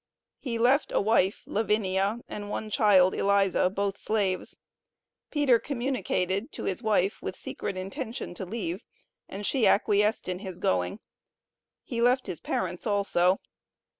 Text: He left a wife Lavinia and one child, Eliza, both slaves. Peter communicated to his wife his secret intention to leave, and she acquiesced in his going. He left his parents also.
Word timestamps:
He 0.39 0.57
left 0.57 0.91
a 0.91 0.99
wife 0.99 1.43
Lavinia 1.45 2.21
and 2.27 2.49
one 2.49 2.71
child, 2.71 3.13
Eliza, 3.13 3.69
both 3.69 3.99
slaves. 3.99 4.57
Peter 5.29 5.59
communicated 5.59 6.51
to 6.53 6.63
his 6.63 6.81
wife 6.81 7.19
his 7.21 7.35
secret 7.37 7.77
intention 7.77 8.33
to 8.33 8.43
leave, 8.43 8.83
and 9.29 9.45
she 9.45 9.67
acquiesced 9.67 10.27
in 10.27 10.39
his 10.39 10.57
going. 10.57 11.01
He 11.83 12.01
left 12.01 12.25
his 12.25 12.39
parents 12.39 12.87
also. 12.87 13.37